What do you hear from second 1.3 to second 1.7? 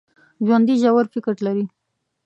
لري